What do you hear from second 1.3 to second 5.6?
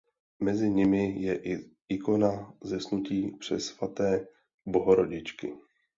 i ikona Zesnutí Přesvaté Bohorodičky.